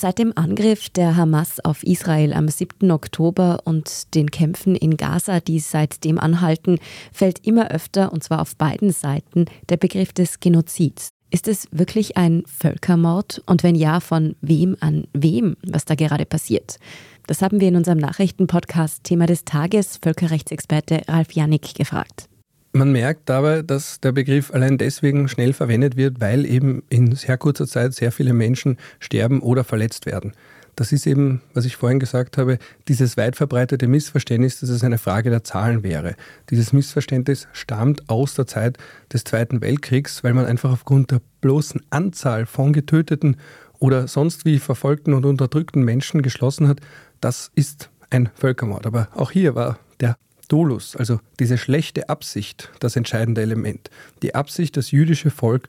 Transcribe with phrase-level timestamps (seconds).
[0.00, 2.90] Seit dem Angriff der Hamas auf Israel am 7.
[2.90, 6.78] Oktober und den Kämpfen in Gaza, die seitdem anhalten,
[7.12, 11.10] fällt immer öfter, und zwar auf beiden Seiten, der Begriff des Genozids.
[11.30, 13.42] Ist es wirklich ein Völkermord?
[13.44, 16.78] Und wenn ja, von wem an wem, was da gerade passiert?
[17.26, 22.29] Das haben wir in unserem Nachrichtenpodcast Thema des Tages Völkerrechtsexperte Ralf Janik gefragt.
[22.72, 27.36] Man merkt dabei, dass der Begriff allein deswegen schnell verwendet wird, weil eben in sehr
[27.36, 30.34] kurzer Zeit sehr viele Menschen sterben oder verletzt werden.
[30.76, 34.98] Das ist eben, was ich vorhin gesagt habe, dieses weit verbreitete Missverständnis, dass es eine
[34.98, 36.14] Frage der Zahlen wäre.
[36.48, 38.78] Dieses Missverständnis stammt aus der Zeit
[39.12, 43.36] des Zweiten Weltkriegs, weil man einfach aufgrund der bloßen Anzahl von getöteten
[43.80, 46.80] oder sonst wie verfolgten und unterdrückten Menschen geschlossen hat,
[47.20, 48.86] das ist ein Völkermord.
[48.86, 50.16] Aber auch hier war der
[50.50, 53.90] Dolus, also diese schlechte Absicht, das entscheidende Element.
[54.22, 55.68] Die Absicht, das jüdische Volk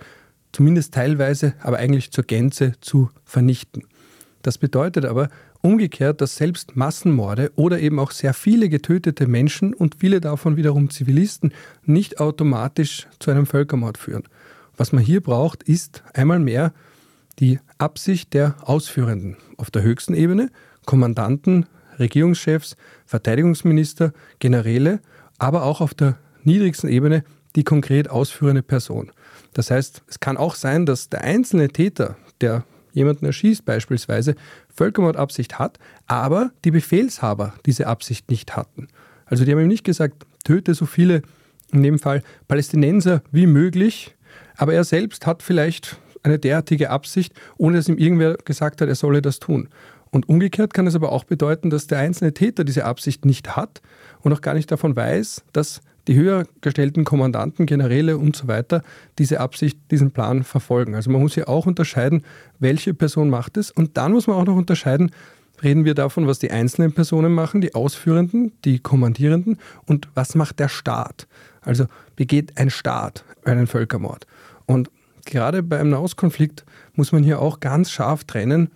[0.52, 3.84] zumindest teilweise, aber eigentlich zur Gänze zu vernichten.
[4.42, 5.30] Das bedeutet aber
[5.62, 10.90] umgekehrt, dass selbst Massenmorde oder eben auch sehr viele getötete Menschen und viele davon wiederum
[10.90, 11.54] Zivilisten
[11.86, 14.24] nicht automatisch zu einem Völkermord führen.
[14.78, 16.74] Was man hier braucht, ist einmal mehr
[17.40, 20.50] die Absicht der Ausführenden auf der höchsten Ebene,
[20.86, 21.68] Kommandanten,
[22.02, 25.00] Regierungschefs, Verteidigungsminister, Generäle,
[25.38, 27.24] aber auch auf der niedrigsten Ebene
[27.56, 29.12] die konkret ausführende Person.
[29.54, 32.64] Das heißt, es kann auch sein, dass der einzelne Täter, der
[32.94, 34.36] jemanden erschießt beispielsweise,
[34.74, 38.88] Völkermordabsicht hat, aber die Befehlshaber diese Absicht nicht hatten.
[39.26, 41.22] Also die haben ihm nicht gesagt, töte so viele,
[41.72, 44.16] in dem Fall Palästinenser wie möglich,
[44.58, 48.96] aber er selbst hat vielleicht eine derartige Absicht, ohne dass ihm irgendwer gesagt hat, er
[48.96, 49.70] solle das tun.
[50.12, 53.82] Und umgekehrt kann es aber auch bedeuten, dass der einzelne Täter diese Absicht nicht hat
[54.20, 58.84] und auch gar nicht davon weiß, dass die höher gestellten Kommandanten, Generäle und so weiter
[59.20, 60.96] diese Absicht, diesen Plan verfolgen.
[60.96, 62.24] Also man muss hier auch unterscheiden,
[62.60, 63.72] welche Person macht es.
[63.72, 65.12] Und dann muss man auch noch unterscheiden,
[65.64, 70.60] reden wir davon, was die einzelnen Personen machen, die Ausführenden, die Kommandierenden und was macht
[70.60, 71.28] der Staat.
[71.62, 71.86] Also
[72.16, 74.26] begeht ein Staat einen Völkermord.
[74.66, 74.90] Und
[75.26, 78.72] gerade bei einem Nahostkonflikt muss man hier auch ganz scharf trennen,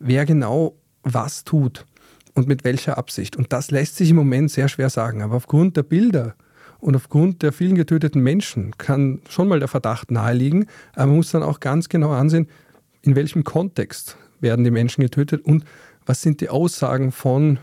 [0.00, 1.86] wer genau was tut
[2.34, 3.36] und mit welcher Absicht.
[3.36, 5.22] Und das lässt sich im Moment sehr schwer sagen.
[5.22, 6.34] Aber aufgrund der Bilder
[6.80, 10.66] und aufgrund der vielen getöteten Menschen kann schon mal der Verdacht naheliegen.
[10.94, 12.48] Aber man muss dann auch ganz genau ansehen,
[13.02, 15.64] in welchem Kontext werden die Menschen getötet und
[16.06, 17.58] was sind die Aussagen von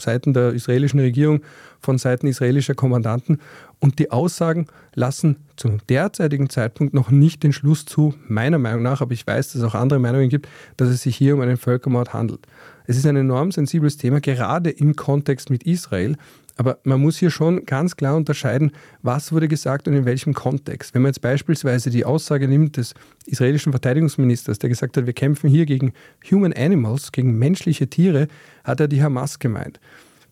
[0.00, 1.40] Seiten der israelischen Regierung,
[1.80, 3.38] von Seiten israelischer Kommandanten.
[3.78, 9.00] Und die Aussagen lassen zum derzeitigen Zeitpunkt noch nicht den Schluss zu, meiner Meinung nach,
[9.00, 11.56] aber ich weiß, dass es auch andere Meinungen gibt, dass es sich hier um einen
[11.56, 12.46] Völkermord handelt.
[12.86, 16.16] Es ist ein enorm sensibles Thema, gerade im Kontext mit Israel.
[16.60, 20.92] Aber man muss hier schon ganz klar unterscheiden, was wurde gesagt und in welchem Kontext.
[20.92, 22.92] Wenn man jetzt beispielsweise die Aussage nimmt des
[23.24, 25.94] israelischen Verteidigungsministers, der gesagt hat, wir kämpfen hier gegen
[26.30, 28.28] Human Animals, gegen menschliche Tiere,
[28.62, 29.80] hat er die Hamas gemeint.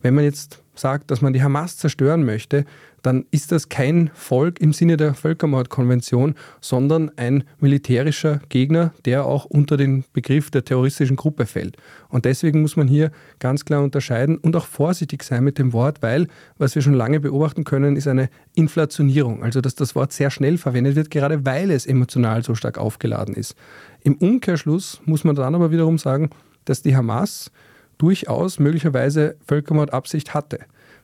[0.00, 2.64] Wenn man jetzt sagt, dass man die Hamas zerstören möchte,
[3.02, 9.44] dann ist das kein Volk im Sinne der Völkermordkonvention, sondern ein militärischer Gegner, der auch
[9.44, 11.76] unter den Begriff der terroristischen Gruppe fällt.
[12.08, 16.02] Und deswegen muss man hier ganz klar unterscheiden und auch vorsichtig sein mit dem Wort,
[16.02, 16.26] weil,
[16.58, 19.42] was wir schon lange beobachten können, ist eine Inflationierung.
[19.42, 23.34] Also, dass das Wort sehr schnell verwendet wird, gerade weil es emotional so stark aufgeladen
[23.34, 23.54] ist.
[24.02, 26.30] Im Umkehrschluss muss man dann aber wiederum sagen,
[26.64, 27.50] dass die Hamas
[27.98, 30.60] durchaus möglicherweise Völkermordabsicht hatte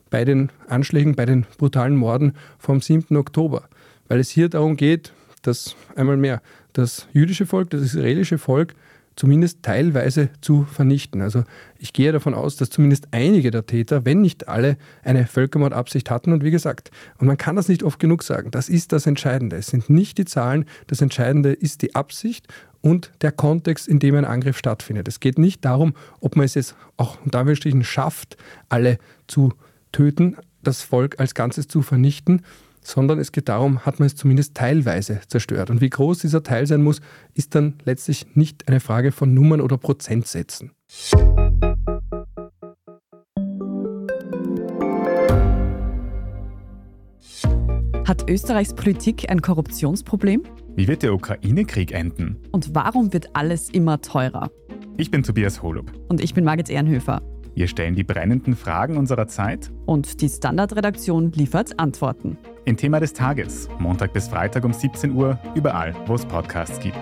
[0.09, 3.15] bei den Anschlägen, bei den brutalen Morden vom 7.
[3.17, 3.67] Oktober.
[4.07, 6.41] Weil es hier darum geht, dass einmal mehr
[6.73, 8.75] das jüdische Volk, das israelische Volk
[9.15, 11.21] zumindest teilweise zu vernichten.
[11.21, 11.43] Also
[11.77, 16.33] ich gehe davon aus, dass zumindest einige der Täter, wenn nicht alle, eine Völkermordabsicht hatten.
[16.33, 19.55] Und wie gesagt, und man kann das nicht oft genug sagen, das ist das Entscheidende.
[19.55, 22.47] Es sind nicht die Zahlen, das Entscheidende ist die Absicht
[22.81, 25.07] und der Kontext, in dem ein Angriff stattfindet.
[25.07, 28.37] Es geht nicht darum, ob man es jetzt auch unter Anführungsstrichen schafft,
[28.69, 28.97] alle
[29.27, 29.53] zu
[29.91, 32.41] töten, das Volk als Ganzes zu vernichten,
[32.85, 35.69] sondern es geht darum, hat man es zumindest teilweise zerstört.
[35.69, 37.01] Und wie groß dieser Teil sein muss,
[37.33, 40.71] ist dann letztlich nicht eine Frage von Nummern oder Prozentsätzen.
[48.07, 50.43] Hat Österreichs Politik ein Korruptionsproblem?
[50.75, 52.37] Wie wird der Ukraine-Krieg enden?
[52.51, 54.51] Und warum wird alles immer teurer?
[54.97, 55.91] Ich bin Tobias Holub.
[56.07, 57.21] Und ich bin Margit Ehrenhöfer.
[57.55, 59.71] Wir stellen die brennenden Fragen unserer Zeit.
[59.85, 62.37] Und die Standardredaktion liefert Antworten.
[62.65, 66.97] Im Thema des Tages, Montag bis Freitag um 17 Uhr, überall, wo es Podcasts gibt.